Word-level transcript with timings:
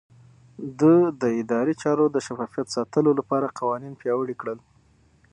ده 0.79 0.93
د 1.21 1.23
ادارې 1.41 1.73
چارو 1.83 2.05
د 2.11 2.17
شفافيت 2.27 2.67
ساتلو 2.75 3.11
لپاره 3.19 3.55
قوانين 3.59 3.93
پياوړي 4.01 4.35
کړل. 4.41 4.59